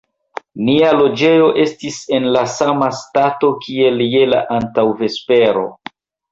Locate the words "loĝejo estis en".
1.01-2.25